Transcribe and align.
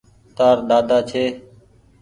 تآر 0.37 0.57
ۮاۮا 0.67 0.99
ڇي۔ 1.09 1.23